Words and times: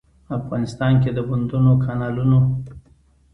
افغانستان 0.37 0.93
کې 1.01 1.11
د 1.13 1.19
بندونو، 1.29 1.71
کانالونو. 1.85 2.39